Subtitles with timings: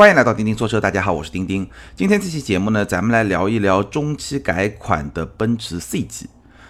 [0.00, 1.68] 欢迎来到钉钉说车，大家好，我是钉钉。
[1.94, 6.26] 今天这期节目呢，咱们来聊一聊中期改款的奔驰 C 级。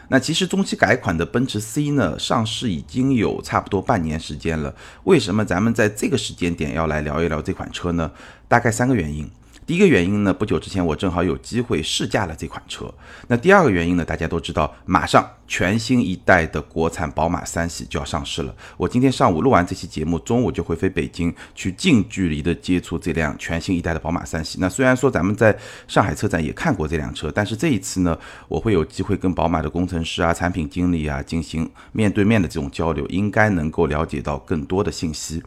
[0.09, 4.75] 那其实中期改款的奔驰 C 呢，上市已经有差不多半年时间了。
[5.05, 8.11] 为什么咱们在这个时间点要来聊一聊这款车呢？
[8.49, 9.31] 大概三个原因。
[9.67, 12.93] 第一个原因呢，不久之前我正好有机会试驾了这款车。
[13.29, 18.53] 那第二个原因呢，大家都知道，马上全新一代的国产宝马三系就要上市了。
[18.77, 24.59] 我今天上午录完这期节目，中午就会飞北京去近距离的接触这辆全新一代的宝马三系。
[24.61, 25.57] 那虽然说咱们在
[25.87, 28.19] 上海车展也看过这辆车，但是这一次呢，
[28.49, 35.41] 我会有机会跟宝马的工程师啊、产品经理啊进行面对面的这种交流，应该能够了解到更多的信息。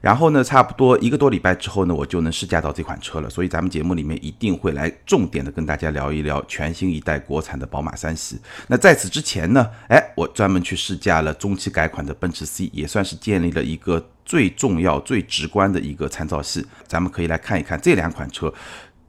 [0.00, 3.28] 然后呢，差不多一个多礼拜之后呢，我就能试驾到这款车了。
[3.28, 8.38] 所以咱们节目里面一定会来重点的跟大家聊一聊全新一代国产的宝马三系。
[8.68, 16.64] 那在此之前呢，哎，我专门去试驾了中期改款的奔驰 C，也算是建立了一个最重要、最直观的一个参照系。
[16.86, 18.52] 咱们可以来看一看这两款车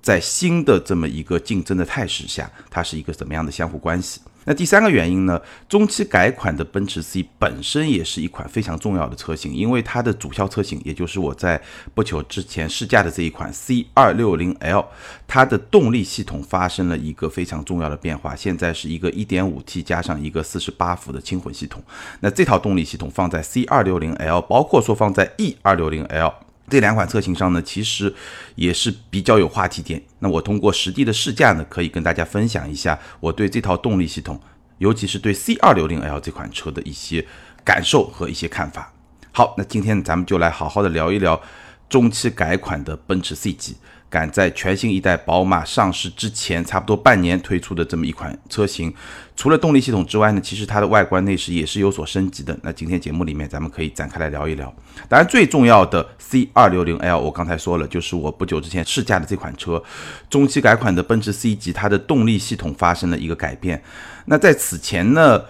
[0.02, 4.22] 在新的这么一个竞争的态势下，它是一个怎么样的相互关系。
[4.50, 5.40] 那第三个原因呢？
[5.68, 11.62] 中期改款的奔驰 C 本身也是一款非常重要的车型，因为它的主销车型，也就是我在
[11.94, 14.88] 不久之前试驾的这一款 C 二六零 L，
[15.28, 21.84] 它的动力系统发生了一个非常重要的变化，现在是一个一点五 T 加上一个四十八伏的轻混系统。
[22.22, 26.34] 那这套动力系统放在 C 二六零 L，包括说放在 E 二六零 L。
[26.70, 28.14] 这两款车型上呢，其实
[28.56, 30.02] 也是比较有话题点。
[30.20, 34.40] 那我通过实地的试驾呢，可以跟大家分享一下我对这套动力系统，
[34.78, 37.26] 尤其是对 C 二六零 L 这款车的一些
[37.64, 38.94] 感受和一些看法。
[39.32, 41.42] 好，那今天咱们就来好好的聊一聊
[41.90, 43.76] 中期改款的奔驰 C 级。
[44.10, 48.94] 赶在全新一代宝马上市之前，差不多半年推出的这么一款车型，
[49.36, 52.58] 除了动力系统之外呢，其实它的外观内饰也是有所升级的。
[52.64, 54.74] 那今天节目里面，咱们可以展开来聊一聊。
[55.08, 59.82] 当然，最重要的 C 二六零 L，我刚才说了，就是我不久之前试驾的这款车，
[60.30, 63.82] 中期改款的奔驰 C 级，它的动力系统发生了一个改变。
[64.26, 65.42] 那在此前呢？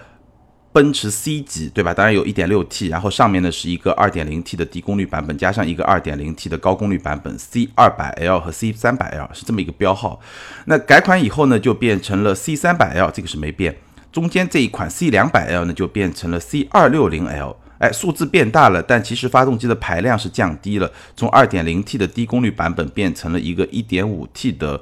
[0.72, 1.92] 奔驰 C 级，对吧？
[1.92, 10.20] 当然有 1.6T，然后上面呢是一个 2.0T 的低功率版本，加上一个 2.0T 的高功率版本，C200L 和 C300L 是这么一个标号。
[10.66, 13.76] 那改款以后呢，就变成了 C300L，这个是没变。
[14.12, 17.56] 中间这一款 C200L 呢，就变成了 C260L。
[17.78, 24.80] 哎，数字变大了，但其实发动机的排量是降低了，从 2.0T 的低功率版本变成了一个 1.5T 的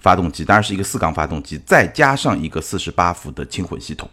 [0.00, 4.10] 发动机，当然是一个四缸发动机，再加上一个48伏的轻混系统。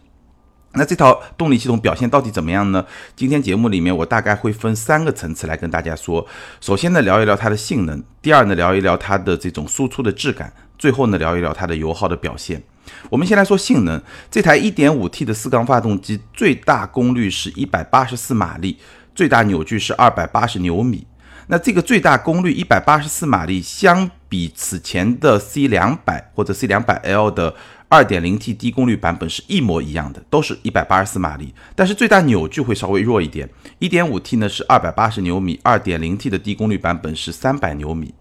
[0.77, 2.85] 那这套动力系统表现到底怎么样呢？
[3.15, 6.25] 今天节目里面我大概会分三个层次来跟大家说。
[6.61, 12.61] 首先呢，聊一聊它的性能；第二呢，聊一聊它的这种输出的质感；最后呢，聊一聊它的油耗的表现。
[13.09, 18.77] 我们先来说性能，这台 1.5T 的四缸发动机最大功率是184马力，
[19.15, 21.07] 最大扭矩是280牛米。
[21.47, 25.97] 那这个最大功率184马力，相比此前的 C200
[26.35, 27.55] 或者 C200L 的。
[27.89, 33.49] 二点零 T 低功率版本是一模一样的，都是一百八十四马力，但是最大扭矩会稍微弱一点。
[33.79, 38.13] 一点五 T 呢是二百八十牛米，二点零 T 的低功率版本是三百牛米。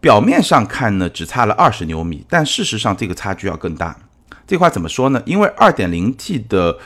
[0.00, 3.96] 表面上看呢只差了二十牛米，但事实上这个差距要更大。
[4.46, 5.22] 这话怎么说呢？
[5.26, 6.78] 因为二点零 T 的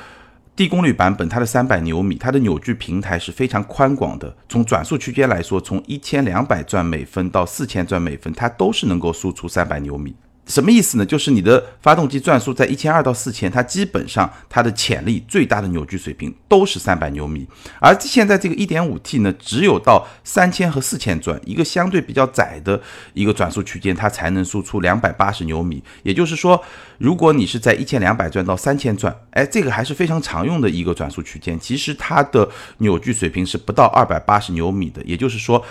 [0.55, 4.35] 低功率版本，它的三百牛米，它的扭矩平台是非常宽广的。
[4.49, 10.15] 从转速区间来说，从一千两百转每分到四千转每分，它都是能够输出三百牛米。
[10.47, 11.05] 什么意思呢？
[11.05, 17.47] 就是你的发动机转速在一千二到四千，它基本上它的潜力最大的扭矩水平都是三百牛米，
[17.81, 22.81] 而现在这个一点五 T 呢，只有到三千和四千转，一个相对比较窄的
[23.13, 25.83] 一个转速区间，它才能输出两百八十牛米。
[26.05, 26.63] 也就是说，
[26.99, 32.49] 如果你是在一千两百转到三千转，哎，这个还是非常常用的一个转速区间，其实它的
[32.79, 35.03] 扭矩水平是不到二百八十牛米的。
[35.05, 35.65] 也就是说。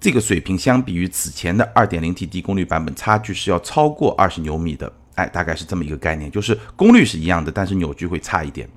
[0.00, 4.92] 这个水平相比于此前的 2.0T 低功率版本，差距是要超过二十牛米的。
[5.14, 8.68] 哎，大概是这么一个概念，就是功率是一样的，但是扭矩会差一点。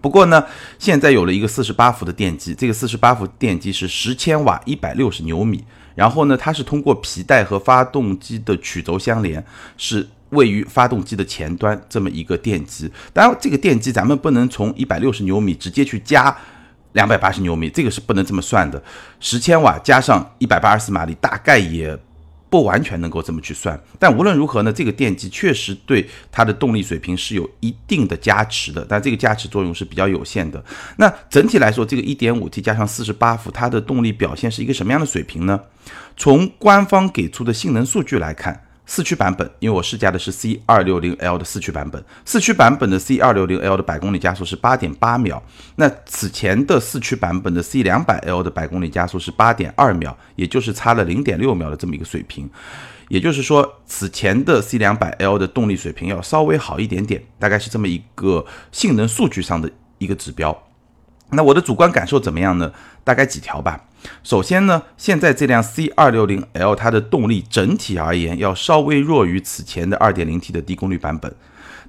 [0.00, 0.44] 不过呢，
[0.78, 5.64] 现在有了一个48伏的电机，这个48伏电机是十千瓦，160牛米。
[5.94, 9.44] 然后呢，它是通过皮带和发动机的曲轴相连，
[9.76, 12.90] 是位于发动机的前端这么一个电机。
[13.12, 16.34] 当然，这个电机咱们不能从160牛米直接去加。
[16.92, 18.82] 两百八十牛米，这个是不能这么算的。
[19.20, 21.98] 十千瓦加上一百八十四马力，大概也
[22.50, 23.80] 不完全能够这么去算。
[23.98, 30.62] 但无论如何呢，这个电机确实对它的动力水平是有一定的加持的，但这个加持作用是比较有限的。
[30.96, 35.58] 那整体来说，这个一点五 T 加上四十八伏，它的动力表现是一个什么样的水平呢？
[36.16, 45.42] 从官方给出的性能数据来看，四驱版本，因为我试驾的是 C 二六零 L 的四驱版本，四驱版本的 C 二六零 L 的百公里加速是八点八秒。
[45.76, 52.50] 那此前的四驱版本的 C 两百 L 的百公里加速是八点二秒，也就是差了零点六秒的这么一个水平。
[53.08, 60.71] 也就是说，此前的 C 两百 L 的动力水平要稍微好一点点，大概是这么一个性能数据上的一个指标。
[61.32, 62.72] 那我的主观感受怎么样呢？
[63.04, 63.80] 大概几条吧。
[64.22, 71.34] 首先呢，现在这辆 C 二六零 L 它的动力整体而言要稍微弱于此前的二点零 T 的低功率版本，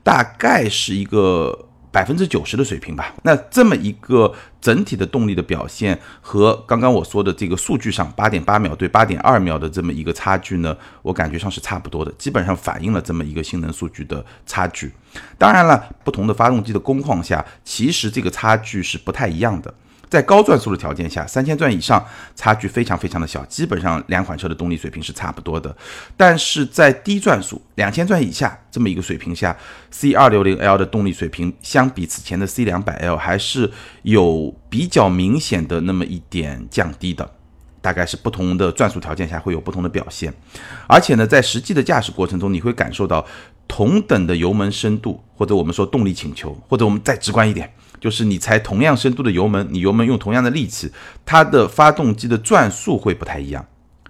[0.04, 3.14] 大概是一个百分之九十的水平吧。
[3.22, 14.92] 那这么一个整体的动力的表现和刚刚我说的这个数据上八点八秒对八点二秒的这么一个差距呢，我感觉上是差不多的，基本上反映了这么一个性能数据的差距。
[15.38, 19.72] 当然了，不同的发动机的工况下，其实这个差距是不太一样的。
[20.14, 22.06] 在高转速的条件下，三千转以上
[22.36, 25.76] 差距非常非常的小，基本上两款车的动力水平是差不多的。
[26.16, 29.58] 但是在低转速两千转以下这么一个水平下
[29.90, 33.72] ，C 二六零 L 的动力水平相比此前的 C 两百 L 还是
[34.04, 37.28] 有比较明显的那么一点降低的，
[37.82, 40.32] 大概是不同的转速条件下会有不同的表现。
[40.86, 43.26] 而且呢，在实际的驾驶过程中，你会感受到
[43.68, 47.74] 同等的油门深度，或者我们说动力请求，或者我们再直观一点。
[48.04, 50.92] 就是你踩同样深度的油门，你油门用同样的力气，
[51.26, 53.66] 它的发动机的转速会不太一样，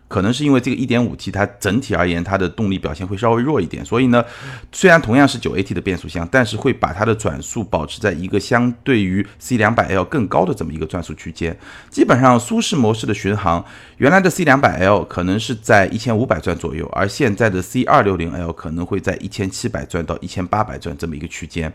[0.08, 4.26] 可能是因为这个 1.5T 它整体而言它的动力表现会稍微弱一点，所以呢，
[4.72, 11.56] 虽然同样是 9AT 的变速箱，但是会把它的转速保持在一个相对于 C200L 更高的这么一个转速区间。
[11.92, 13.64] 基本上舒适模式的巡航，
[13.98, 21.72] 原来的 C200L 可能是在1500转左右，而现在的 C260L 可能会在1700转到1800转这么一个区间。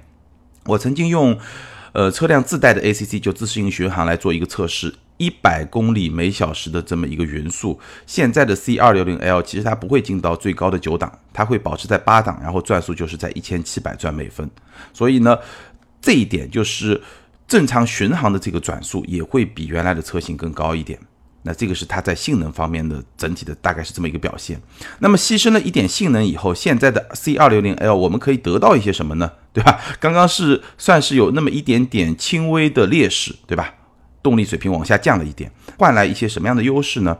[0.64, 1.38] 我曾经用。
[1.98, 7.76] 呃，车辆自带的 ACC 就自适应巡航来做一个测试，一百公里每小时的这么一个匀速。
[8.06, 14.48] 现在的 C 二六零 L 其实它不会进到最高的九档，它会保持在八档，然后转速就是在一千七百转每分。
[14.92, 15.36] 所以呢，
[16.00, 17.02] 这一点就是
[17.48, 20.96] 正常巡航的这个转速也会比原来的车型更高一点。
[21.42, 24.60] 那这个是它在性能方面的整体的大概是这么一个表现。
[24.98, 29.32] 那么牺牲了一点性能以后，现在的 C 二六零 L 我们可以得到一些什么呢？
[29.52, 29.80] 对吧？
[30.00, 33.74] 刚刚是算是有那么一点点轻微的劣势，对吧？
[34.22, 37.16] 动力水平往下降了一点，换来一些什么样的优势呢？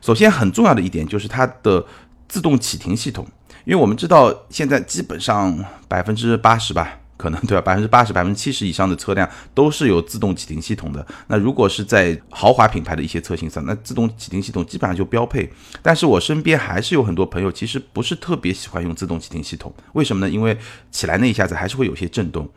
[0.00, 1.86] 首先很重要的一点就是它的
[2.28, 3.26] 自动启停系统，
[3.64, 6.99] 因为我们知道现在基本上百分之八十吧。
[7.20, 7.60] 可能对吧？
[7.60, 11.06] 百分之八十、百分之七十以上的车辆都是有自动启停系统的。
[11.26, 15.52] 那如果是在豪华品牌的一些车型上，那自动启停系统基本上就标配。
[15.82, 19.70] 但是我身边还是有很多朋友，其实不是特别喜欢用自动启停系统。
[19.92, 20.32] 为什么呢？
[20.32, 20.56] 因为
[20.90, 22.48] 起来那一下子还是会有些震动。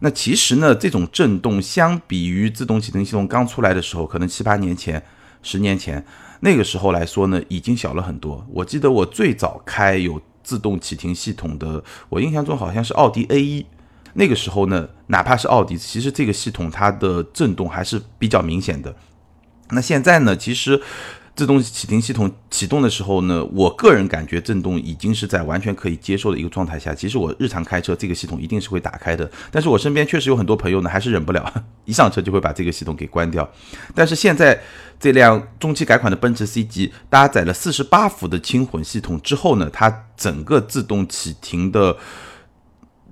[0.00, 5.00] 那其实呢，这种震动相比于自动启停系统刚出来的时候，可能七八年前、
[5.44, 6.04] 十年前
[6.40, 8.44] 那个时候来说呢，已经小了很多。
[8.50, 13.64] 我记得我最早开有自动启停系统的，我印象中好像是奥迪 A 一。
[14.14, 18.94] 那个时候呢，哪怕是奥迪，其实这个系统它的震动还是比较明显的。
[19.70, 20.82] 那现在呢，其实
[21.34, 26.94] 自动启停系统启动的时候呢，我个人感觉震动已经是在完全可以接受的一个状态下。
[26.94, 29.30] 其实我日常开车，这个系统一定是会打开的。
[29.50, 31.50] 但是我身边确实有很多朋友呢，还是忍不了，
[31.86, 33.50] 一上车就会把这个系统给关掉。
[33.94, 34.60] 但是现在
[35.00, 41.96] 这辆中期改款的奔驰 C 级搭载了四十八伏的轻混系统之后呢，它整个自动启停的。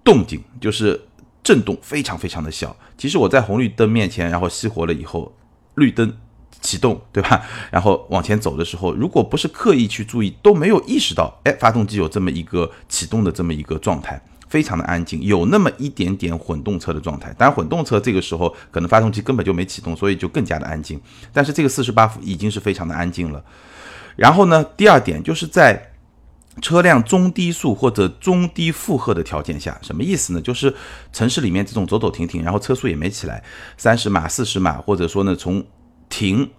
[0.05, 1.01] 动静就是
[1.43, 2.75] 震动非常非常的小。
[2.97, 5.35] 其实我在红绿灯面前，然后熄火了以后，
[5.75, 6.15] 绿灯
[6.61, 7.43] 启动，对吧？
[7.71, 17.35] 然后往前走的时候，如果不是刻意去注意，都没有意识到，哎，发动机有这么一个启动的这么一个状态，非常的安静，有那么一点点混动车的状态。
[17.39, 21.01] 当然，混动车这个时候可能发动机根本就没启动，所以就更加的安静。
[21.33, 23.43] 但是这个四十八伏已经是非常的安静了。
[24.17, 25.87] 然后呢，第二点就是在。
[26.61, 30.41] 车辆中低速或者中低负荷的条件下，什么意思呢？
[30.41, 30.75] 就是
[31.13, 33.43] 城市里面这种走走停停，然后车速也没起来，
[33.77, 35.65] 三十码、四十码，或者说呢，从
[36.09, 36.51] 停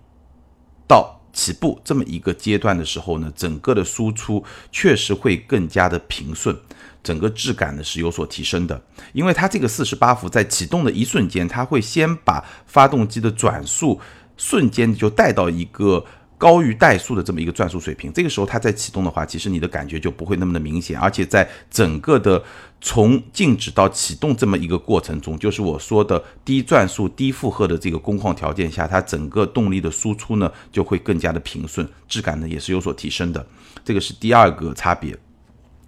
[0.88, 6.58] 到起步这么一个阶段的时候呢，整个的输出确实会更加的平顺，
[7.04, 8.82] 整个质感呢是有所提升的。
[9.14, 14.00] 因为它这个四十八伏在启动的一瞬间，它会先把发动机的转速
[14.36, 16.06] 瞬间就带到一个。
[16.42, 22.44] 高于怠速的这么一个转速水平，这个时候它在启动的话，其实你的感觉就不会那么的明显，而且在整个的
[22.82, 33.46] 从静止到启动这么一个过程中，就是我说的低转速、低负荷的这个工况条件下，它整个动力的输出呢就会更加的平顺，质感呢也是有所提升的，
[33.86, 35.16] 这个是第二个差别。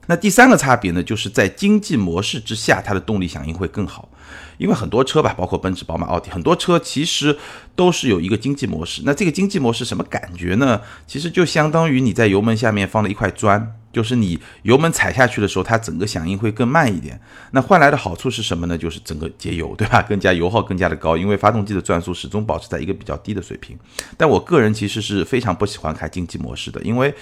[0.07, 4.09] 那第三个差别呢，就是在经济模式之下，它的动力响应会更好。
[4.57, 7.37] 因为很多车吧，包括奔驰、宝马、奥迪，很多车其实
[7.75, 9.01] 都是有一个经济模式。
[9.03, 10.79] 那这个经济模式什么感觉呢？
[11.07, 17.19] 其实就相当于你在油门下面放了一块砖，就是你油门踩下去的时候，它整个响应会更慢一点。
[17.51, 18.77] 那换来的好处是什么呢？
[18.77, 20.01] 就是整个节油，对吧？
[20.03, 23.77] 更加油耗更加的高，因为发动机的转速始终保持在一个比较低的水平。
[24.15, 27.13] 但我个人其实是非常不喜欢开经济模式的，因为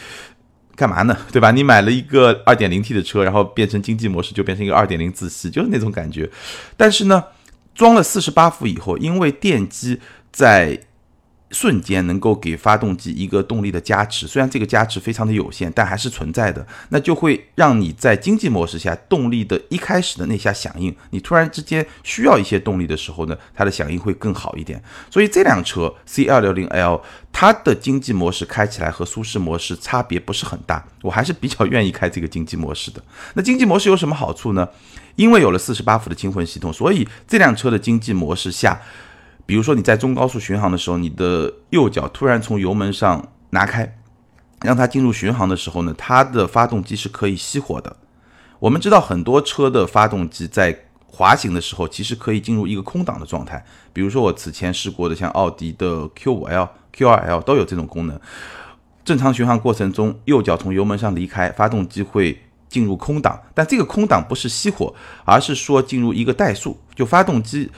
[0.81, 1.15] 干嘛呢？
[1.31, 1.51] 对吧？
[1.51, 6.27] 你买了一个二点零 T 的车，然后变成经济模式，就变成一个二点零自吸，就是那种感觉。
[6.75, 7.23] 但是呢，
[7.75, 9.99] 装了四十八伏以后，因为电机
[10.31, 10.79] 在
[11.51, 16.65] 瞬间能够给发动机一个动力的加持，虽然这个加持非常的有限，但还是存在的。
[16.89, 24.81] 那就会让你在经济模式下动力的一开始的那下响应，你突然之间需要一些动力的时候呢，它的响应会更好一点。
[25.09, 33.03] 所以这辆车 C 二六零 L 它的经济模式开起来和舒适模式差别不是很大，我还是比较愿意开这个经济模式的。
[33.33, 34.67] 那经济模式有什么好处呢？
[35.17, 38.81] 因为有了四十八伏的轻混系统，所以这辆车的经济模式下。
[39.51, 43.97] 比如说你在中高速巡航的时候，你的右脚突然从油门上拿开，
[44.61, 47.93] 让它进入巡航的时候呢，它的发动机是可以熄火的。
[48.59, 53.61] 我们知道很多车的发动机在滑行的时候，其实可以进入一个空档的状态。
[53.91, 58.17] 比如说我此前试过的，像奥迪的 Q5L、Q2L 都有这种功能。
[59.03, 67.69] 正常巡航过程中，右脚从油门上离开，发动机会进入空档，但这个空档不是熄火，而是说进入一个怠速，就发动机。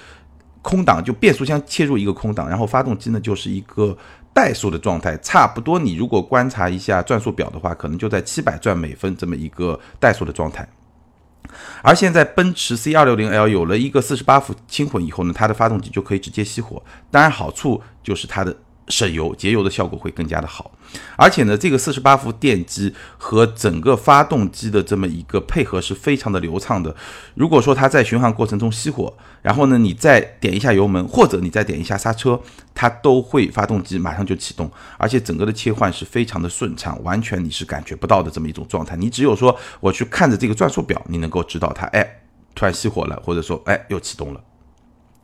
[0.63, 3.95] 空档就变速箱切入一个空档，然后发动机呢就是一个
[4.33, 10.67] 怠速的状态，差不多你如果观察一下转速表的话，可能就在七百转每分这么一个怠速的状态。
[11.83, 18.55] 而现在奔驰 C 二六零 L 有了一个四十八伏轻混以后呢，它的发动机就可以直接熄火，当然好处就是它的。
[18.87, 20.71] 省油节油的效果会更加的好，
[21.15, 26.93] 而且呢，这个四十八伏电机和整个发动机的这么一个配合是非常的流畅的。
[27.35, 32.39] 如果说它在巡航过程中熄火，然后呢，你再点一下油门，或者你再点一下刹车，
[32.75, 38.95] 它都会发动机马上就启动，而且整个的切换是非常的顺畅，完全你是感觉不到的这么一种状态。
[38.97, 42.05] 你只有说我去看着这个转速表，你能够知道它，哎，
[42.53, 44.41] 突然熄火了，或者说，哎，又启动了。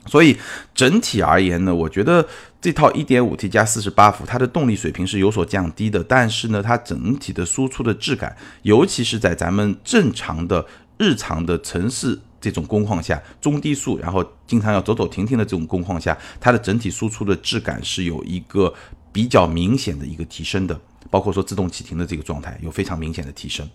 [0.05, 0.35] 所以
[0.73, 2.25] 整体而言呢，我觉得
[2.59, 10.65] 这套 1.5T 加48伏，它的动力水平是有所降低的，但是呢，它整体的输出的质感，尤其是在咱们正常的
[10.97, 18.73] 日常的城市这种工况下，中低速，然后经常要走走停停的这种工况下，它的整体输出的质感是有一个
[19.11, 20.79] 比较明显的一个提升的，
[21.11, 23.69] 包括说自动启停的这个状态有非常明显的提升。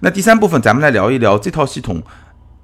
[0.00, 2.00] 那第三部分，咱们来聊一聊这套系统，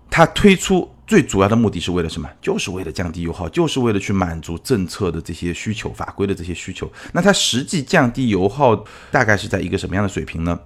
[0.09, 0.94] 它推出。
[1.07, 2.29] 最主要的目的是为了什么？
[2.41, 6.91] 就是为了降低油耗，就是为了去满足政策的这些需求、法规的这些需求。
[7.13, 10.59] 那它实际降低油耗大概是在一个什么样的水平呢？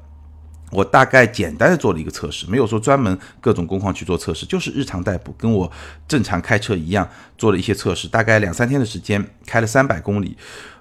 [0.71, 5.73] 我大概简单的做了一个测试，没有说专门各种工况去做测试，就是日常代步，跟我
[6.07, 10.37] 正常开车一样做了一些测试，大概两三天的时间，开了三百公里。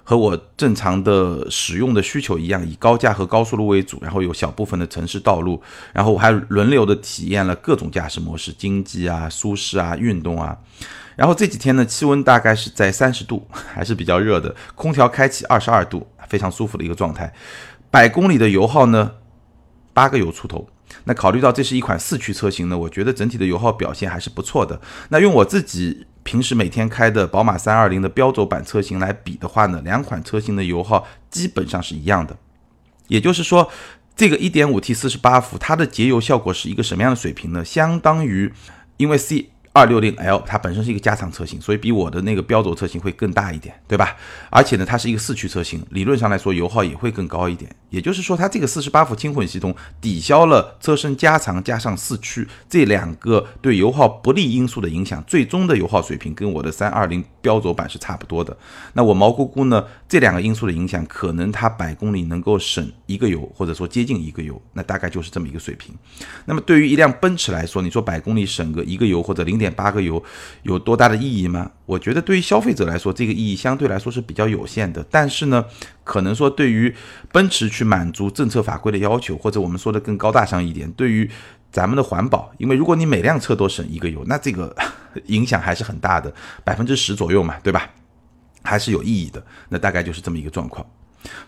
[0.08, 5.60] 和我正常的使用的需求一样，以高架和高速路为主，然后有小部分的城市道路，
[5.92, 10.56] 然后我还轮流的体验了各种驾驶模式，经济啊、舒适啊、运动啊。
[11.14, 17.30] 然后这几天呢，气温大概是在三十度，还是比较热的，空调开启二十二度，非常舒服的一个状态。
[17.90, 19.12] 百公里的油耗呢，
[19.92, 20.66] 八个油出头。
[21.04, 24.80] 那考虑到这是一款四驱车型呢，我觉得整体的油耗表现还是不错的。
[25.10, 26.06] 那用我自己。
[26.28, 32.36] 平时每天开的宝马三二零的标轴版车型来比的话呢，两款车型的油耗基本上是一样的。
[33.06, 33.70] 也就是说，
[34.14, 37.64] 这个 1.5T 四十八伏，它的节油效果是一个什么样的水平呢？
[37.64, 38.52] 相当于，
[38.98, 39.48] 因为 C。
[39.78, 44.16] 二六零 L 它本身是一个加长车型，所以比我的那个标轴车型会更大一点，对吧？
[44.50, 47.70] 而且呢，它是一个四驱车型，理论上来说油耗也会更高一点。
[47.90, 58.54] 也就是说，它这个四十八伏轻混系统抵消了车身加长加上四驱这两个对油耗不利因素的影响，最终的油耗水平跟我的三二零标轴版是差不多的。
[58.92, 65.94] 那我毛估估呢，这两个因素的影响，可能它百公里能够省一个油，或者说接近一个油，那大概就是这么一个水平。
[66.44, 69.67] 那么对于一辆奔驰来说，你说百公里省个一个油或者零点。
[69.70, 70.22] 八个油
[70.62, 71.70] 有多大的意义吗？
[71.86, 75.04] 我觉得对于消费者来说，这个意义相对来说是比较有限的。
[75.10, 75.64] 但是呢，
[76.04, 76.94] 可能说对于
[77.32, 81.30] 奔驰去满足政策法规的要求，或者我们说的更高大上一点，对于
[81.70, 84.74] 咱们的环保，因为如果你每辆车都省一个油，那这个
[85.26, 86.32] 影响还是很大的，
[86.64, 87.90] 百分之十左右嘛，对吧？
[88.62, 89.42] 还是有意义的。
[89.68, 90.84] 那大概就是这么一个状况。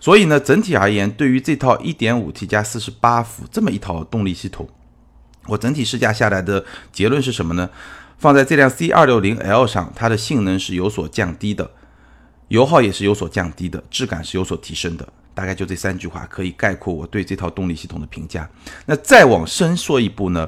[0.00, 4.68] 所以呢，整体而言，对于这套 1.5T 加48伏这么一套动力系统，
[5.46, 7.70] 我整体试驾下来的结论是什么呢？
[8.20, 11.70] 放在这辆 C 二六零 L 上，它的性能是有所降低的，
[12.48, 15.08] 油耗也是有所降低的，质感是有所提升的。
[15.32, 18.46] 大概就这三句话可以概括我对这套动力系统的评价。
[18.84, 20.46] 那再往深说一步呢？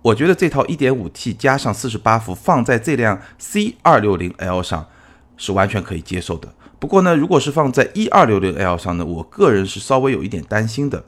[0.00, 4.86] 我觉得这套 1.5T 加上48伏放在这辆 C 二六零 L 上
[5.36, 6.48] 是完全可以接受的。
[6.78, 11.04] 不过呢，如果是放在 E 二六零 L 上呢，我个人是稍微有一点担心的。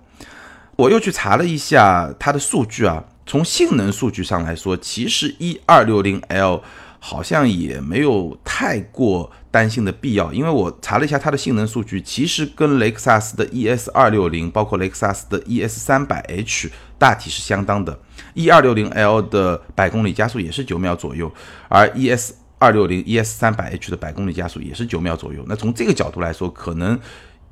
[0.77, 6.63] 我又去查了一下它的数据啊，从性能数据上来说，其实一二六零 L
[6.99, 17.99] 好像也没有太过担心的必要，因为我查了一下它的性能数据，其实跟雷克萨斯的 ES 二六零，包括雷克萨斯的 ES 三百 H 大体是相当的。
[18.35, 21.33] 一二六零 L 的百公里加速也是九秒左右，
[21.69, 25.45] 而 ES 二六零 ES 三百 H 的百公里加速也是九秒左右。
[25.49, 26.99] 那从这个角度来说，可能。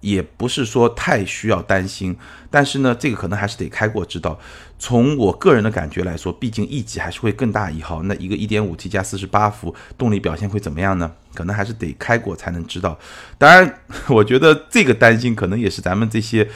[0.01, 2.17] 也不是说太需要担心，
[2.51, 4.39] 但是呢，这个可能还是得开过知道。
[4.79, 8.03] 从我个人的感觉来说，毕竟 E 级还是会更大一号。
[8.05, 11.13] 那一个 1.5T 加48伏动力表现会怎么样呢？
[11.35, 12.99] 可能还是得开过才能知道。
[13.37, 16.49] 当然，我觉得这个担心可能也是咱们这些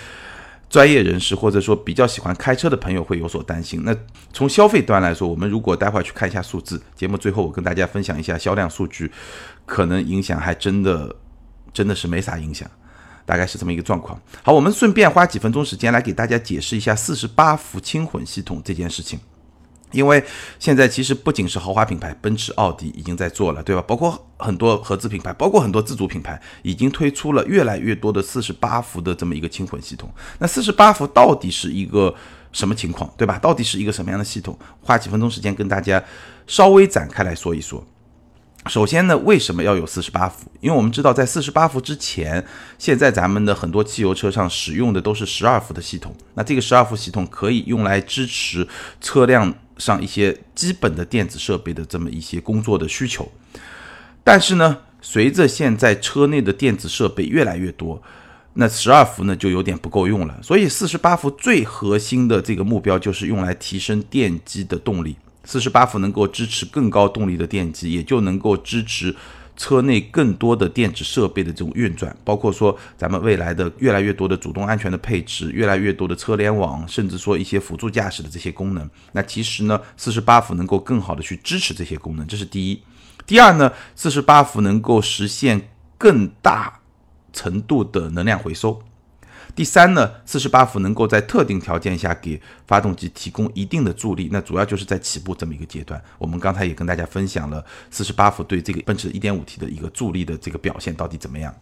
[0.70, 3.82] 专业人士或者说比较喜欢开车的朋友会有所担心。
[3.84, 3.94] 那
[4.32, 9.12] 从消费端来说，我们如果待会儿去看一下数字，节目最后我跟大家分享一下销量数据，
[9.66, 11.14] 可能影响还真的
[11.74, 12.66] 真的是没啥影响。
[13.26, 14.21] 大概是这么一个状况。
[14.43, 19.19] 好，我们顺便花几分钟时间来给大家解释一下四十八伏轻混系统这件事情。
[19.93, 20.21] 因为
[20.59, 23.83] 现在其实不仅是豪华品牌奔驰、奥迪已经在做了，对吧？
[23.87, 30.11] 包括很多合资品牌，包括很多自主品牌，已经推出了越来越多的四十八伏的这么一个轻混系统。
[30.40, 32.12] 那四十八伏到底是一个
[32.50, 33.38] 什么情况，对吧？
[33.38, 34.59] 到底是一个什么样的系统？
[34.81, 36.02] 花几分钟时间跟大家
[36.49, 37.87] 稍微展开来说一说。
[38.66, 40.50] 首先呢，为什么要有四十八伏？
[40.61, 42.42] 因为我们知道，在四十八伏之前，
[42.78, 46.14] 现在咱们的很多汽油车上使用的都是十二伏的系统。
[46.33, 48.66] 那这个十二伏系统可以用来支持
[49.02, 53.30] 车辆上一些基本的电子设备的这么一些工作的需求。
[54.25, 58.02] 但是呢，随着现在车内的电子设备越来越多，
[58.54, 60.38] 那十二伏呢就有点不够用了。
[60.42, 65.16] 所以四十八伏最核心的这个目标就是用来提升电机的动力。
[65.44, 69.14] 四十八伏能够支持更高动力的电机，也就能够支持
[69.56, 78.88] 车内更多的电子设备的这种运转，包括说咱们未来的越来越多的主动安全的配置，越来越多的车联网，甚至说一些辅助驾驶的这些功能。
[79.12, 82.82] 那其实呢，四十八伏能够更好的去支持这些功能，这是第一。
[83.26, 86.80] 第二呢，四十八伏能够实现更大
[87.32, 88.82] 程度的能量回收。
[89.54, 96.02] 第三呢，四十八伏能够在特定条件下给发动机提供一定的助力，那主要就是在起步这么一个阶段。
[96.19, 101.54] 我们刚才也跟大家分享了四十八伏对这个奔驰 1.5T 的一个助力的这个表现到底怎么样。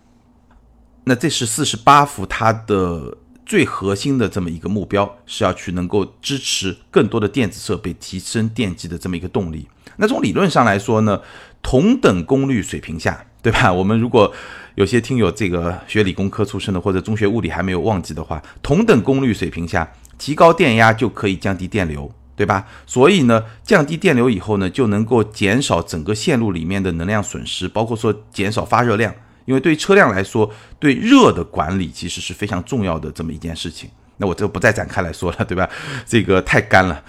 [1.05, 9.69] 那这是四十八伏它的最核心的这么一个目标，是要去能够支持更多的电子设备，提升电机的这么一个动力。
[9.97, 11.21] 那从理论上来说呢，
[11.61, 13.73] 同等功率水平下，对吧？
[13.73, 14.33] 我们如果
[14.77, 22.67] 有些听友这个学理工科出身的，或者中学物理还没有忘记的话，同等功率水平下，提高电压就可以降低电流，对吧？
[22.87, 29.13] 所以呢，降低电流以后呢，就能够减少整个线路里面的能量损失，包括说减少发热量。
[29.45, 33.91] 因为对车辆来说，对热的管理其实是非常重要的这么一件事情。
[34.19, 35.69] 那我这不再展开来说了，对吧？
[36.07, 37.03] 这个太干了。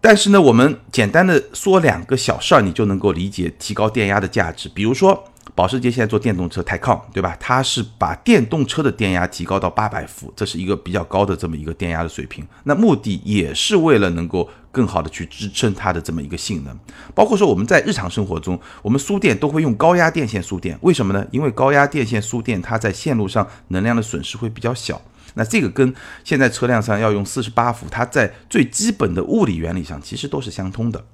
[0.00, 4.68] 但是呢，我们简单的说两个小事儿，你就能够理解提高电压的价值。
[4.68, 5.24] 比如说。
[5.54, 7.36] 保时捷现在做电动车抬抗，对吧？
[7.40, 12.46] 它是把电动车的电压提高到八百伏，这是一个比较高的这么一个电压的水平。
[12.62, 16.78] 那目的也是为了能够更好的去支撑它的这么一个性能。
[17.12, 21.26] 包括说我们在日常生活中，我们输电都会用高压电线输电，为什么呢？
[21.32, 25.00] 因为高压电线输电，它在线路上能量的损失会比较小。
[25.34, 31.04] 那这个跟现在车辆上要用四十八伏，它在最基本的物理原理上其实都是相通的。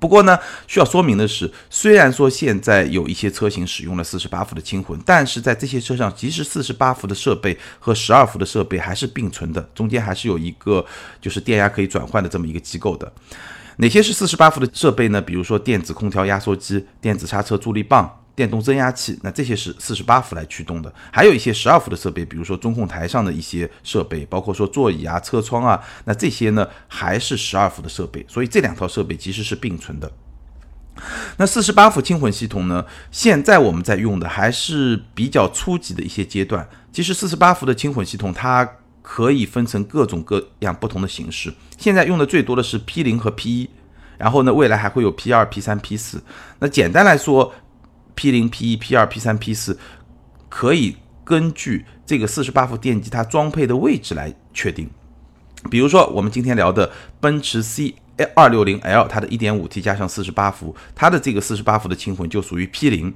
[0.00, 10.82] 不过呢，需要说明的是，虽然说现在有一些车型使用了四十八伏的轻混，但是在这些车上，其实四十八伏的设备和十二伏的设备还是并存的，中间还是有一个
[11.20, 13.12] 就是电压可以转换的这么一个机构的。
[13.76, 15.20] 哪些是四十八伏的设备呢？
[15.20, 18.21] 比如说电子空调压缩机、电子刹车助力棒。
[18.34, 30.10] 电动增压器，那这些是四十八伏来驱动的，还有一些十二伏的设备，比如说中控台上的一些设备，包括说座椅啊、车窗啊，那这些呢还是十二伏的设备，所以这两套设备其实是并存的。
[31.36, 36.66] 那四十八伏轻混系统呢，现在我们在用的还是比较初级的一些阶段。
[36.90, 38.66] 其实四十八伏的轻混系统它
[39.02, 43.70] 可以分成各种各样不同的形式，现在用的最多的是 P 零和 P 一，
[44.16, 46.22] 然后呢未来还会有 P 二、P 三、P 四。
[46.60, 47.52] 那简单来说。
[48.14, 49.78] P 零、P 一、P 二、P 三、P 四，
[50.48, 54.90] 可以根据这个四十八伏电机它装配的位置来确定。
[55.70, 57.94] 比如说，我们今天聊的奔驰 C
[58.34, 63.14] 二六零 L，它的一点五 T 加上四十八伏，它的这个四十八伏的轻混就属于 P 零，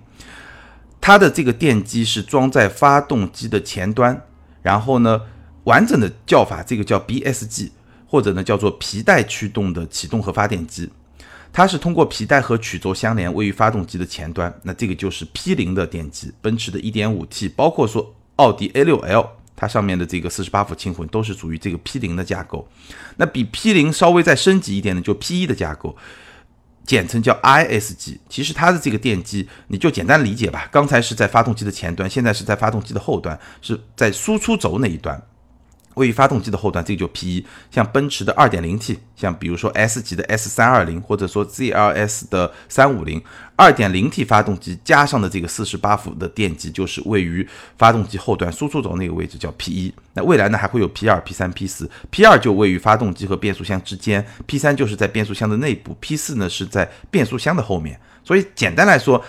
[1.00, 4.22] 它的这个电机是装在发动机的前端，
[4.62, 5.22] 然后呢，
[5.64, 7.70] 完整的叫法这个叫 BSG，
[8.06, 10.90] 或者呢叫做皮带驱动的启动和发电机。
[11.56, 14.54] 它是通过皮带和曲轴相连，位于发动机的前端。
[14.62, 22.68] 那这个就是 P 零的电机，奔驰的 1.5T，包括说奥迪 A6L 它上面的这个四十八伏轻混都是属于这个 P 零的架构。
[23.16, 25.96] 那比 P 零稍微再升级一点的就 P 一的架构，
[26.84, 28.18] 简称叫 ISG。
[28.28, 35.18] 其实它的这个电机你就简单理解吧，刚才是在发动机的前端，现在是在发动机的后端，是在输出轴那一端。
[35.96, 47.46] 位于发动机的后端，这个就 P 一，像奔驰的 2.0T，像比如说 S 级的 S320，或者说 ZLS 的 350，2.0T 发动机加上的这个48伏的电机，就是位于
[47.78, 49.94] 发动机后端输出轴那个位置，叫 P 一。
[50.12, 57.98] 那未来呢，还会有 P 二、P 三、P 四，P 二就位于发动机和变速箱之间，P 三就是在变速箱的内部，P 四呢是在变速箱的后面。
[58.22, 59.24] 所以简单来说。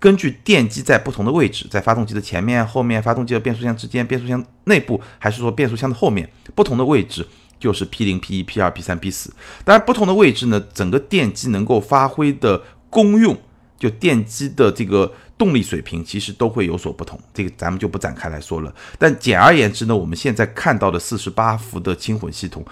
[0.00, 7.26] 根据电机在不同的位置，在发动机的前面、后面，发动机和变速箱之间，变速箱内部，还是说变速箱的后面，不同的位置
[7.58, 9.32] 就是 P 零、P 一、P 二、P 三、P 四。
[9.64, 13.36] 当然，不同的位置呢，整个电机能够发挥的功用，
[13.76, 17.18] 就电机的这个动力水平，其实都会有所不同。
[17.34, 18.72] 这个咱们就不展开来说了。
[18.98, 22.64] 但简而言之呢，我们现在看到的四十八伏的轻混系统，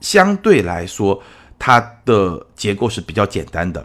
[0.00, 1.20] 相对来说，
[1.58, 3.84] 它的结构是比较简单的。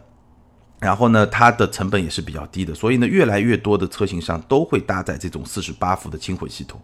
[0.84, 6.80] 然后呢，它的成本也是比较低的，所以呢，越来越多的车型上都会搭载这种四十八伏的轻混系统。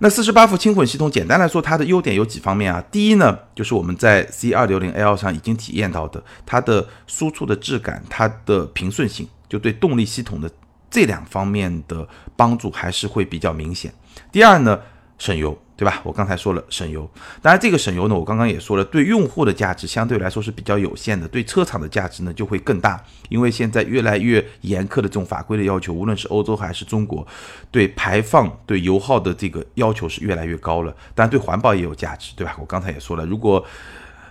[0.00, 2.82] 那四十八伏轻混系统，简单来说，它的优点有几方面啊？
[2.90, 10.50] 第一呢，就是我们在 C 二六零 L 上已经体验到的，它的输出的质感、它的平顺性，就对动力系统的
[10.88, 13.92] 这两方面的帮助还是会比较明显。
[14.32, 14.80] 第二呢，
[15.18, 15.58] 省油。
[15.78, 16.00] 对吧？
[16.02, 17.08] 我刚才说了省油，
[17.40, 27.24] 当然这个省油呢，我刚刚也说了，对用户的价值相对来说是比较有限的，对车厂的价值呢就会更大，因为现在越来越严苛的这种法规的要求，无论是欧洲还是中国，
[27.70, 30.92] 对排放、对油耗的这个要求是越来越高了。
[31.14, 32.56] 当然对环保也有价值，对吧？
[32.58, 33.64] 我刚才也说了，如果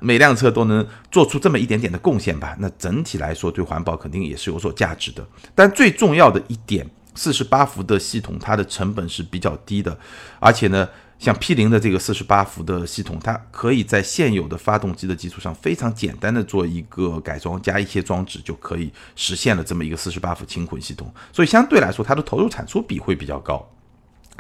[0.02, 5.26] 每辆车都能做出这么一点点的贡献吧，那整体来说对环保肯定也是有所价值的。
[5.56, 9.98] 但最重要的一点，四十八伏的系统，它的成本是比较低的，
[10.42, 10.86] 而且呢。
[11.20, 23.68] 像 P 零的这个四十八伏的系统，它可以在现有的发动机的基础上，非常简单的做一个改装，加一些装置就可以实现了这么一个四十八伏轻混系统，所以相对来说，它的投入产出比会比较高。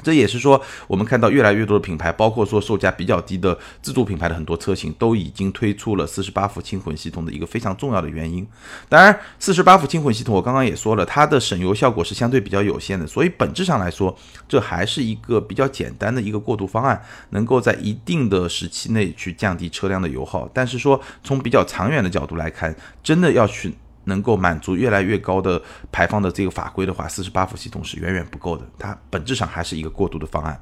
[0.04, 8.48] 这也是说，我们看到越来越多的品牌，包括说售价比较低的自主品牌的很多车型，都已经推出了四十八伏轻混系统的一个非常重要的原因。
[8.88, 14.16] 当然，四十八伏轻混系统我刚刚也说了，它的省油效果是相对比较有限的，所以本质上来说，
[14.48, 20.50] 这还是一个比较简单的一个过渡方案，能够在一定的时期内去降低车辆的油耗。
[20.54, 23.76] 但是说从比较长远的角度来看，真的要去。
[24.08, 30.60] 能够满足越来越高的排放的这个法规的话，四十八伏系统是远远不够的，它本质上还是一个过渡的方案。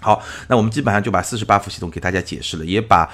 [0.00, 3.10] 好，那我们基本上就把四十八伏系统给大家解释了，也把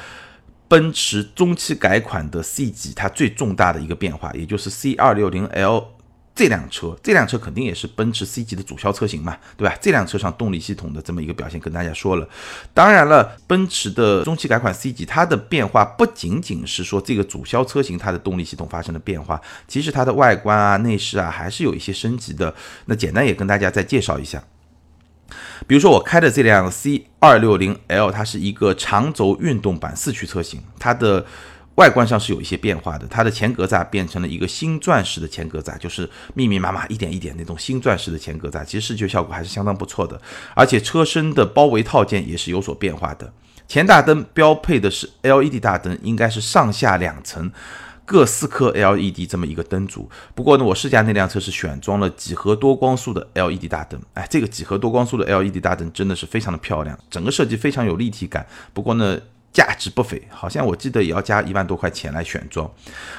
[0.69, 5.94] 奔驰中期改款的 C 级它最重大的一个变化，也就是 C 二六零 L。
[6.35, 9.77] 这辆车，这辆车肯定也是奔驰 C 级的主销车型嘛，对吧？
[9.81, 12.29] 这辆车上动力系统的这么一个表现，跟大家说了。
[12.73, 22.53] 当然了，奔驰的中期改款 C 级，它的变化不仅仅是说这个主销车型它的动力系统发生了变化，其实它的外观啊、内饰啊还是有一些升级的。
[22.87, 24.43] 那简单也跟大家再介绍一下，
[25.69, 31.25] 比如说我开的这辆 C 二六零 L，它是一个长轴运动版四驱车型，它的。
[31.77, 40.21] 外观上是有一些变化的，它的前格栅变成了一个星钻式的前格栅，就是密密麻麻一点一点那种星钻式的前格栅，其实视觉效果还是相当不错的。
[40.55, 43.33] 而且车身的包围套件也是有所变化的，
[43.67, 47.51] 前大灯标配的是 LED 大灯，应该是上下两层
[48.05, 50.09] 各四颗 LED 这么一个灯组。
[50.37, 58.47] 不过呢，我试驾那辆车是选装了几何多光束的 LED 大灯，哎，这个几何多光束的 LED 大灯真的是非常的漂亮，整个设计非常有立体感。
[58.73, 59.19] 不过呢。
[59.55, 62.69] 价值不菲，好像我记得也要加一万多块钱来选装。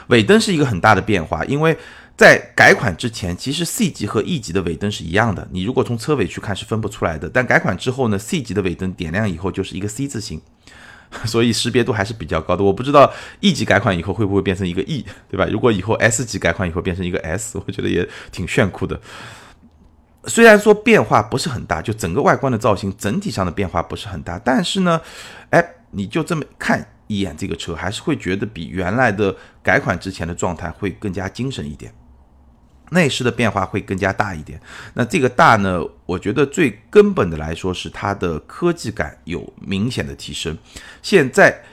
[0.07, 1.75] 尾灯是一个很大的变化，因为
[2.17, 7.29] 在改款之前，其实 C 级和 E 级的尾灯是一样的，你如果从车尾去看是分不出来的。
[7.29, 10.41] 但改款之后呢，C 级的尾灯点亮以后就是一个 C 字形，
[11.23, 12.63] 所以识别度还是比较高的。
[12.63, 15.47] 我不知道 E 级改款以后会不会变成一个 E，对吧？
[15.49, 18.99] 如果以后 S 级改款以后变成一个 S，我觉得也挺炫酷的。
[20.25, 24.99] 虽然说变化不是很大，就整个外观的造型整体上的变化不是很大，但是呢，
[25.51, 25.65] 哎。
[25.95, 31.93] 你就这么看一眼这个车，还是会觉得比原来的改款之前的状态会更加精神一点，
[32.91, 34.59] 内饰的变化会更加大一点。
[34.93, 40.57] 那这个大呢，我觉得最根本的来说是它的科技感有明显的提升。
[41.01, 41.63] 现在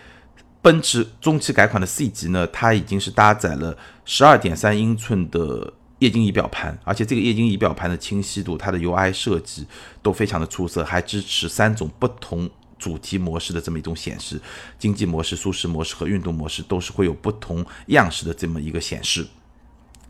[0.61, 9.67] 奔驰中期改款的 C 级呢，它已经是搭载了十二点三英寸的液晶仪表盘，而且这个液晶仪表盘的清晰度、它的 UI 设计
[10.01, 12.49] 都非常的出色，还支持三种不同。
[12.83, 14.40] 主题模式的这么一种显示，
[14.77, 19.25] 经济模式、舒适模式和运动模式都是会有不同样式的这么一个显示。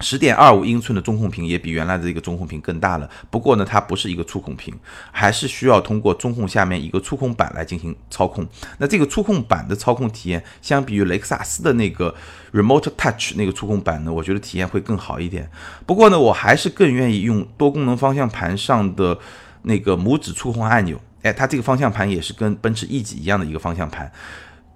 [0.01, 3.09] 十点二五英寸的中控屏也比原来的这个中控屏更大了。
[3.31, 4.75] 不过呢，它不是一个触控屏，
[5.13, 8.45] 还是需要通过中控下面一个触控板来进行操控。
[8.79, 12.13] 那这个触控板的操控体验，相比于雷克萨斯的那个
[12.53, 15.49] Remote Touch 那个触控板呢，我觉得体验会更好一点。
[15.87, 19.17] 不过呢，我还是更愿意用多功能方向盘上的
[19.63, 20.99] 那个拇指触控按钮。
[21.23, 24.11] 哎，它这个方向盘也是跟奔驰 E 级一样的一个方向盘。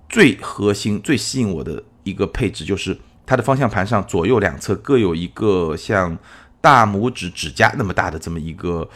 [0.09, 2.99] 最核心、最吸引我的一个配置就是。
[3.29, 6.17] 它的方向盘上左右两侧各有一个像
[6.61, 8.89] 大拇指指甲那么大的这么一个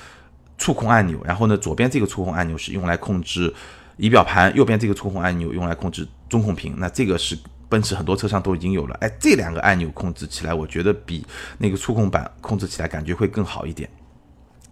[0.56, 3.52] 触控按钮，然后呢，左边这个触控按钮是用来控制
[3.96, 6.76] 仪表盘，右边这个触控按钮用来控制中控屏。
[6.78, 7.36] 那这个是
[7.68, 8.96] 奔驰很多车上都已经有了。
[9.00, 11.26] 哎，这两个按钮控制起来，我觉得比
[11.58, 13.90] 那个触控板控制起来感觉会更好一点。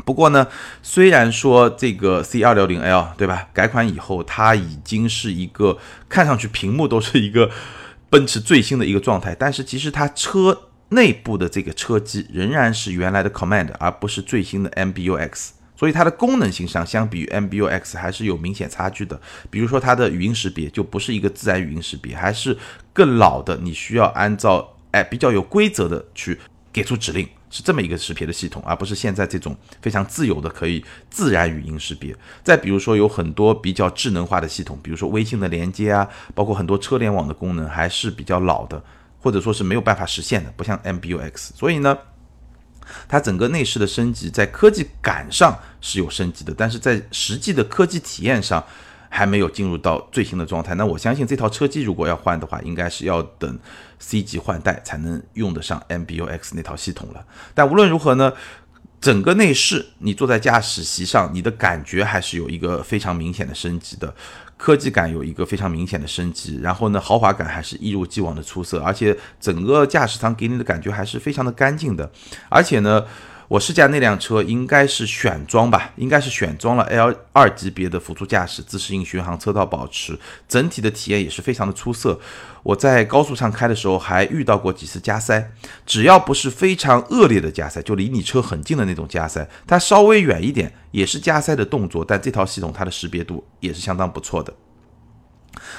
[0.05, 0.47] 不过呢，
[0.83, 7.51] 虽然说这个 C 二六零 L 对吧，改款以后它已经是一个看上去屏幕都是一个。
[8.11, 10.59] 奔驰最新的一个状态，但是其实它车
[10.89, 19.21] 内部的这个车机仍然是原来的 Command，而不是最新的 MBUX，所以它的功能性上相比于 MBUX 还是有明显差距的。
[19.51, 22.57] 比如说它的语音识别就不是一个自然语音识别，还是
[22.95, 26.39] 更老的，你需要按照哎比较有规则的去
[26.73, 27.29] 给出指令。
[27.51, 32.17] 是这么一个识别的系统，而不是现在这种非常自由的可以自然语音识别。
[32.45, 38.83] 再比如说，有很多比较智能化的系统，比如说微信的连接啊，包括很多车联网的功能，还是比较老的，
[39.21, 41.51] 或者说是没有办法实现的，不像 MBUX。
[41.55, 41.97] 所以呢，
[43.09, 48.65] 它整个内饰的升级在科技感上是有升级的，但是在实际的科技体验上。
[49.09, 53.59] 还没有进入到最新的状态，那我相信这套车机如果要换的话，应该是要等
[53.99, 57.25] C 级换代才能用得上 MBUX 那套系统了。
[57.55, 58.33] 但无论如何呢，
[59.01, 64.15] 整个内饰你坐在驾驶席上，你的感觉还是有一个非常明显的升级的，
[64.57, 72.11] 科技感有一个非常明显的升级，然后呢，豪华感还是一如既往的出色，而且整个驾驶舱给你的感觉还是非常的干净的，
[72.49, 73.05] 而且呢。
[73.49, 82.21] 我试驾那辆车应该是选装吧，应该是选装了 L 二级别的辅助驾驶、自适应巡航、车道保持，整体的体验也是非常的出色。
[82.63, 85.51] 我在高速上开的时候还遇到过几次加塞，
[85.87, 94.53] 只要不是非常恶劣的加塞，就离你车很近的那种加塞，它稍微远一点也是加塞的动作，但这套系统它的识别度也是相当不错的。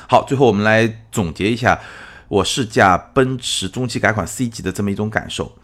[0.08, 1.80] 好，最后我们来总结一下
[2.28, 5.56] 我试驾奔驰中期改款 C 级的这么一种感受。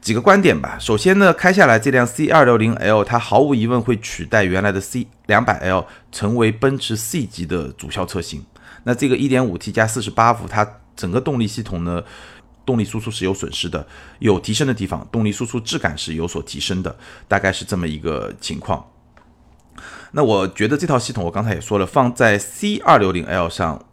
[0.00, 0.76] 几个观点吧。
[0.78, 8.44] 首先呢，开下来这辆 C 二六零 L，它毫无疑问会取代原来的 C 两百 L，成为奔驰 C 级的主销车型。
[8.84, 12.02] 那这个 1.5T 加48伏，它整个动力系统呢，
[12.64, 13.84] 动力输出是有损失的，
[14.20, 18.84] 有提升的地方，动力输出质感是有所提升的，大概是这么一个情况。
[20.12, 23.84] 那我觉得这套系统，我刚才也说了，放在 C 二六零 L 上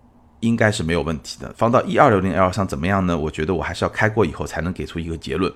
[0.41, 1.53] 应该是没有问题的。
[1.57, 3.17] 放到 E 二六零 L 上怎么样呢？
[3.17, 5.51] 我觉得我还是要开过以后才能给出一个结论。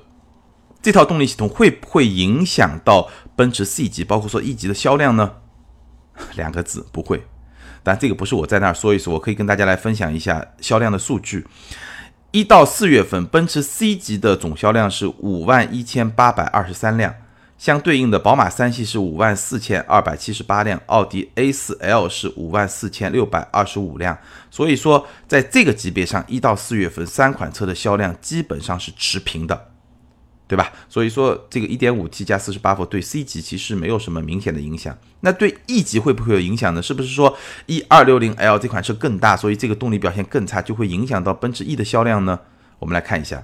[0.81, 5.33] 这套动力系统会不会影响到奔驰 C 级，包括说 E 级的销量呢？
[6.35, 7.25] 两个字，不会。
[7.83, 11.45] 但这个不是我在那儿说一说，我可以跟大家来分享一下销量的数据。
[12.31, 17.15] 一到四月份，奔驰 C 级的总销量是五万一千八百二十三辆，
[17.57, 24.17] 相对应的宝马三系是五万四千二百七十八辆，奥迪 A4L 是五万四千六百二十五辆。
[24.51, 29.71] 所以说，在这个级别上，一到四月份三款车的销量基本上是持平的。
[30.47, 30.71] 对吧？
[30.87, 34.97] 所以说这个 1.5T 加48伏对 C 级其实没有什么明显的影响。
[35.19, 36.81] 那对 E 级会不会有影响呢？
[36.81, 42.39] 是不是说 E260L 这款车更大，所以这个动力表现更差，就会影响到奔驰 E 的销量呢？
[42.79, 43.43] 我们来看一下，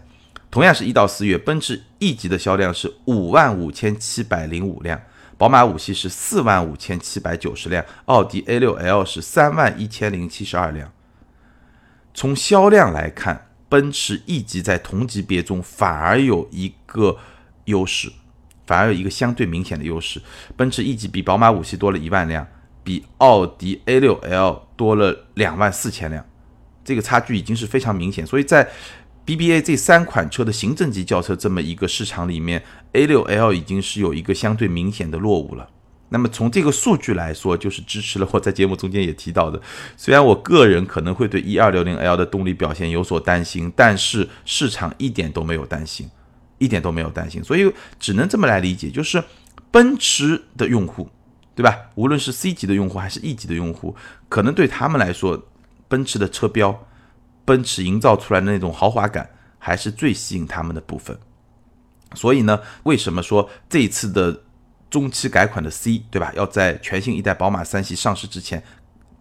[0.49, 5.01] 同样是一到四月，奔驰 E 级的销量是五万五千七百零五辆，
[5.37, 10.89] 宝马五系是四万五千七百九十辆，奥迪 A6L 是三万一千零七十二辆。
[12.13, 13.47] 从销量来看。
[13.73, 17.17] 奔驰 E 级在同级别中反而有一个
[17.65, 18.07] 优势，
[18.67, 20.21] 反而有一个相对明显的优势。
[20.55, 22.45] 奔驰 E 级比宝马五系多了一万辆，
[22.83, 26.23] 比奥迪 A6L 多了两万四千辆，
[26.85, 28.23] 这个差距已经是非常明显。
[28.23, 28.69] 所以在
[29.25, 35.67] BBA 这三款车的行政级轿车这么一个市场里面，A6L 已经是有一个相对明显的落伍了。
[36.13, 39.59] 那么从这个数据来说，就是支持了我在节目中间也提到的。
[39.97, 46.07] 虽然我个人可能会对 E260L 的动力表现有所担心，但是市场一点都没有担心，
[46.59, 47.43] 一点都没有担心。
[47.43, 49.23] 所以只能这么来理解，就是
[49.71, 51.09] 奔驰的用户，
[51.55, 51.75] 对吧？
[51.95, 53.95] 无论是 C 级的用户还是 E 级的用户，
[54.29, 55.47] 可能对他们来说，
[55.87, 56.85] 奔驰的车标，
[57.43, 61.17] 奔驰营造出来的那种豪华感，还是最吸引他们的部分。
[62.13, 64.42] 所以呢，为什么说这一次的？
[64.93, 66.31] 中期改款的 C，对吧？
[66.35, 68.61] 要在全新一代宝马三系上市之前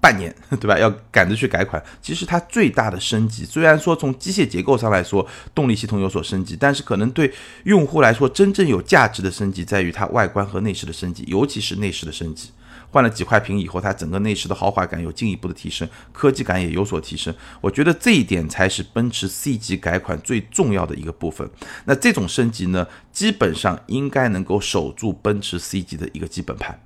[0.03, 0.79] 半年， 对吧？
[0.79, 1.83] 要赶着去改款。
[2.03, 7.33] 其实它最大的升级，虽然说从机械结构上来说，动力系统有所升级，但是可能对
[7.65, 12.51] 用户来说，真正有价值的升级在于它外观和内饰的升级，尤其是内饰的升级。
[12.92, 17.35] 换了几块屏以后，它整个内饰的豪华感有进一步的提升，科技感也有所提升。
[17.62, 21.50] 我觉得这一点才是奔驰 C 级改款最重要的一个部分。
[21.87, 26.78] 那这种升级呢，基本上应该能够守住奔驰 C 级的一个基本盘。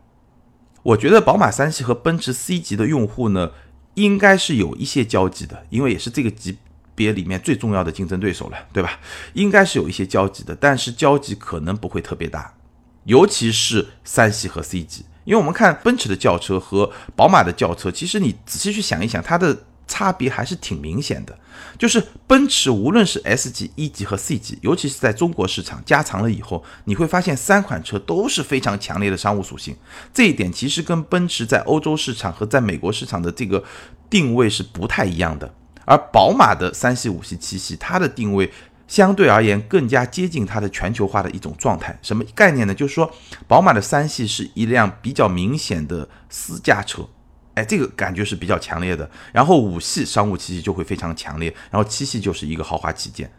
[0.85, 3.51] 我觉得宝马三系和奔驰 C 级的用户呢，
[3.95, 6.59] 应该是有一些交集的，因为也是这个级
[6.95, 9.01] 别里面最重要的竞争对手了，对吧？
[9.33, 12.55] 应该是有一些交集的，但是交集可能不会特别大，
[13.03, 15.05] 尤其是三系和 C 级。
[15.27, 19.55] 因为我们看奔驰的轿车和宝马的轿车，其实你仔细去想一想，它的
[19.87, 21.39] 差别还是挺明显的。
[21.79, 29.77] 就是奔驰无论是 S 级、E 级和 C 级，尤其是在中国市场加长了以后，你会发现三款车都是非常强烈的商务属性。
[30.15, 33.63] 这一点其实跟奔驰在欧洲市场和在美国市场的这个
[34.09, 35.53] 定位是不太一样的。
[35.85, 38.51] 而宝马的三系、五系、七系，它的定位。
[38.87, 41.99] 相对而言，更加接近它的全球化的一种状态。
[42.03, 42.75] 什么概念呢？
[42.75, 43.13] 就是说，
[43.49, 47.09] 宝马的三系是一辆比较明显的私家车，
[47.55, 49.11] 哎，这个感觉是比较强烈的。
[49.33, 53.31] 然后五系商务气息就会非常强烈，然后七系就是一个豪华旗舰，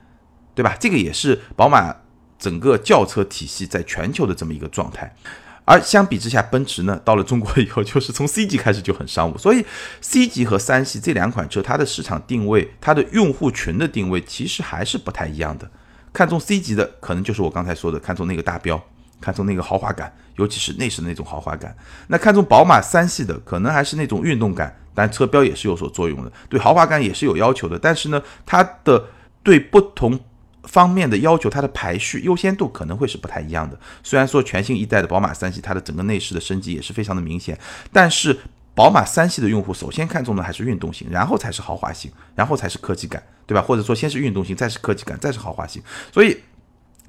[0.53, 0.75] 对吧？
[0.79, 1.95] 这个也是宝马
[2.37, 5.15] 整个轿车体系在全球的这么一个状态。
[5.69, 9.65] 而相比之下，奔驰呢，到了中国以后，就是从 C 级开始就很商务，所以
[9.99, 15.69] C 级和三系这两款车，它的市场定位、它的用户群的定位，其实还是不太一样的。
[16.13, 18.81] 看中 C 级的，可能就是我刚才说的，看中那个大标，
[19.19, 21.75] 看中那个豪华感，尤其是内饰的那种豪华感。
[22.07, 27.77] 那看中宝马三系的，可能还是那种运动感，但车标也是有所作用的，对豪华感也是有要求的。
[27.77, 29.07] 但是呢，它的
[29.43, 30.17] 对不同。
[30.67, 33.79] 方面的要求，它的排序优先度可能会是不太一样的。
[34.03, 37.57] 虽然说全新一代的宝马三系，它的整个内饰的升级也是非常的明显，
[37.91, 38.37] 但是
[38.75, 43.61] 宝马三系的用户首先看重的还是运动性，然后才是豪华性，然后才是科技感，对吧？
[43.61, 45.81] 或者说先是运动性，再是科技感，再是豪华性，
[46.13, 46.37] 所以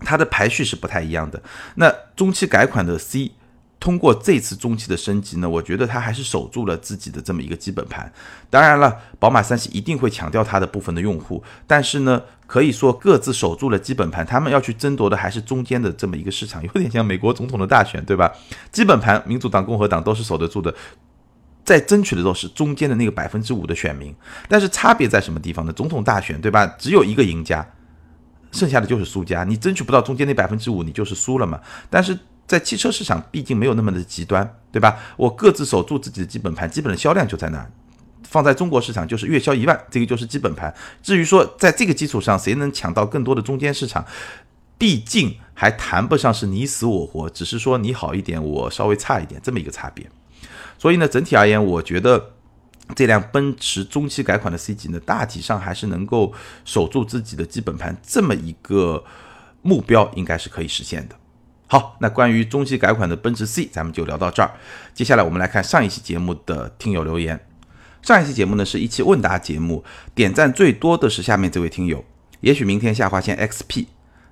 [0.00, 1.42] 它的排序是不太一样的。
[1.74, 3.32] 那中期改款的 C。
[3.80, 8.12] 通过这次中期的升级呢，我觉得它还是守住了自己的这么一个基本盘。
[8.50, 14.26] 当然了，宝马三系一定会强调它的部分的用户，但是呢，可以说各自守住了基本盘。
[14.26, 18.32] 他们要去争夺的还是中间的这么一个市场，有点像美国总统的大选，对吧？
[18.72, 20.74] 基本盘，民主党、共和党都是守得住的，
[21.64, 24.12] 在争取的都是中间的那个百分之五的选民。
[24.48, 25.72] 但是差别在什么地方呢？
[25.72, 26.66] 总统大选，对吧？
[26.78, 27.64] 只有一个赢家，
[28.50, 29.44] 剩下的就是输家。
[29.44, 31.60] 你争取不到中间那百分之五，你就是输了嘛。
[31.88, 34.98] 但是在汽车市场，毕竟没有那么的极端，对吧？
[35.16, 37.64] 我各自守住自己的基本盘，基本的销量就在那。
[38.24, 40.74] 放在中国市场，就是月销一万，这个就是基本盘。
[41.02, 44.04] 至于说在这个基础上，谁能抢到更多的中间市场，
[44.76, 50.10] 毕竟还谈不上是你死我活，只是说你好一点，我稍微差一点这么一个差别。
[50.78, 52.32] 所以呢，整体而言，我觉得
[52.94, 56.34] 这辆奔驰中期改款的 C 级呢，大体上还是能够
[56.66, 59.02] 守住自己的基本盘，这么一个
[59.62, 61.16] 目标应该是可以实现的。
[61.70, 64.50] 好，那关于中期改款的奔驰 C，咱们就聊到这儿。
[64.94, 67.38] 接下来我们来看上一期节目的听友留言。
[68.00, 72.02] 上一期节目呢是一期问答节目，点赞最多的是下面这位听友。
[72.40, 73.84] 也许明天下划线 XP，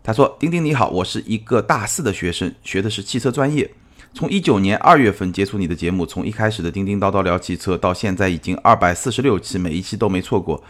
[0.02, 3.70] 他说：“丁丁你好，我是一个大四的学生，学的是汽车专业。
[4.14, 10.64] 从一九年二月份接触你的节目，从一开始的叮叮叨叨聊汽车，到现在已经二百四十六期，每一期都没错过。”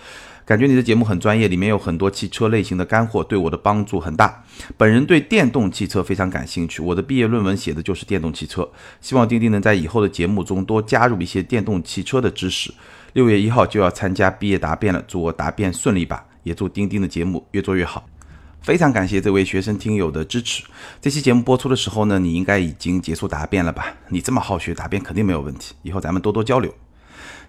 [0.47, 4.45] 感觉你的节目很专业，里面有很多汽车类型的干货，对我的帮助很大。
[4.77, 8.71] 本人对电动汽车非常感兴趣，我的毕业论文写的就是电动汽车。
[9.01, 12.73] 希望丁丁能在以后的节目中多加入一些电动汽车的知识。
[13.15, 18.07] 六月一号就要参加毕业答辩了，祝我答辩顺利吧，也祝丁丁的节目越做越好。
[18.63, 20.63] 非常感谢这位学生听友的支持。
[21.01, 23.93] 这期节目播出的时候呢，你应该已经结束答辩了吧？
[24.11, 25.75] 你这么好学，答辩肯定没有问题。
[25.83, 26.73] 以后咱们多多交流。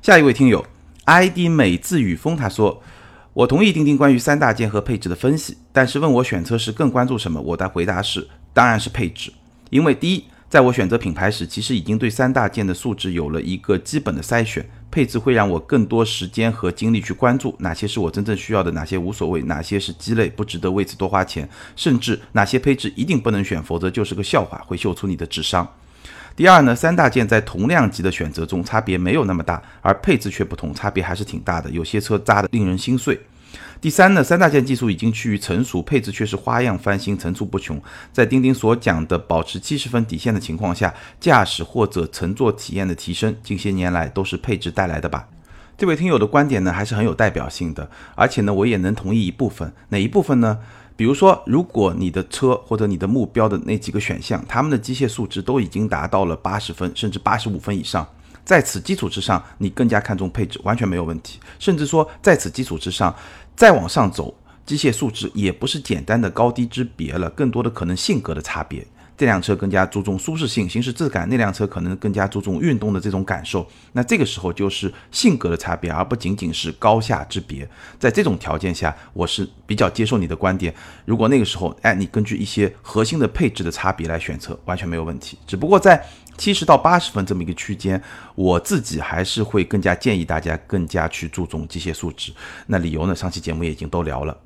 [0.01, 0.65] 下一位听友。
[1.07, 2.83] ID 美字雨风他说
[3.31, 7.39] ：“我同意钉钉关于三大件和配置的分析，但是问我选车时更关注什么？
[7.39, 9.31] 我的回答是，当然是配置。
[9.69, 25.65] 因为第一，在我选择品牌时，其实已经对三大件的素质有了一个基本的筛选，配置会让我更多时间和精力去关注哪些是我真正需要的，哪些无所谓，哪些是鸡肋，不值得为此多花钱，甚至哪些配置一定不能选，否则就是个笑话，会秀出你的智商。”
[26.37, 31.67] 第二呢，三大件在同量级的选择中差别没有那么大，而配置却不同，差别还是挺大的。
[31.71, 33.19] 有些车扎的令人心碎。
[33.81, 37.81] 第三呢，三大件技术已经趋于成熟，配置却是花样翻新，层出不穷。
[38.13, 45.27] 在钉钉所讲的保持七十分底线的情况下，驾驶或者乘坐体验的提升，近些年来都是配置带来的吧？
[45.75, 49.73] 这位听友的观点呢，还是很有代表性的，而且呢，我也能同意一部分。
[49.89, 50.59] 哪一部分呢？
[50.97, 58.05] 比如说，如果你的车或者你的目标的那几个选项，他们的机械素质都已经达到了八十分甚至八十五分以上，
[58.43, 61.39] 在此基础之上，你更加看重配置，完全没有问题。
[61.59, 63.15] 甚至说，在此基础之上，
[63.55, 64.33] 再往上走，
[64.65, 68.83] 机械素质也不是简单的高低之别了，更多的可能性格的差别。
[69.17, 73.67] 这辆车更加注重舒适性、行驶质感，那辆车可能更加注重运动的这种感受。
[73.93, 77.67] 那这个时候就是性格的差别，而不仅仅是高下之别。
[77.97, 80.71] 在这种条件下，我是比较接受你的观点。
[81.03, 85.35] 如果那个时候，哎，你根据一些核心的配置的差别来选择，完全没有问题。
[85.47, 86.05] 只不过在
[86.37, 87.99] 七十到八十分这么一个区间，
[88.35, 92.31] 我自己还是会更加建议大家更加去注重机械素质。
[92.67, 93.15] 那理由呢？
[93.15, 94.37] 上期节目也已经都聊了。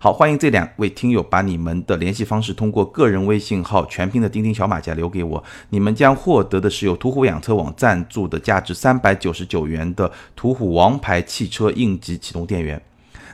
[0.00, 12.80] 好，欢迎这两位听友把你们的联系方式通过个人微信号全拼的钉钉小马甲留给我，你们将获得的是由途虎养车网赞助的价值三百九十九元的途虎王牌汽车应急启动电源。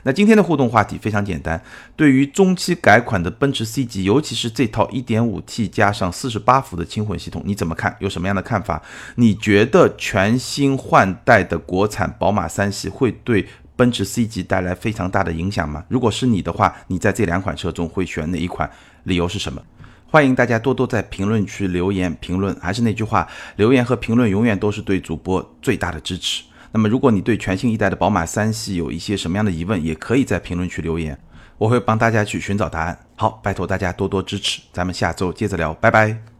[0.01, 1.61] 那今天的互动话题非常简单，
[1.95, 7.95] 对于中期改款的奔驰 C 级，尤其是这套 1.5T 加上48伏的轻混系统，你怎么看？
[7.99, 8.81] 有什么样的看法？
[9.17, 13.47] 你觉得全新换代的国产宝马三系会对？
[13.75, 15.83] 奔驰 C 级带来非常大的影响吗？
[15.89, 18.69] 如果是你的话，你在这两款车中会选哪一款？
[19.03, 19.61] 理由是什么？
[20.07, 22.55] 欢迎大家多多在评论区留言评论。
[22.61, 26.43] 还是那句话，留言和评论永远都是对主播最大的支持。
[26.71, 31.17] 那么，如果你对全新一代的宝马三系有一些什么样的疑问，也可以在评论区留言，
[31.57, 32.97] 我会帮大家去寻找答案。
[33.15, 36.34] 好，拜托大家多多支持，咱们下周接着聊，拜拜。